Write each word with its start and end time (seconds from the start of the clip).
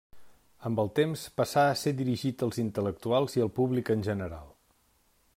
Amb 0.67 0.79
el 0.83 0.87
temps 0.99 1.25
passà 1.41 1.65
a 1.73 1.75
ser 1.81 1.93
dirigit 1.99 2.45
als 2.47 2.57
intel·lectuals 2.63 3.37
i 3.39 3.45
el 3.47 3.53
públic 3.61 3.93
en 3.97 4.05
general. 4.09 4.49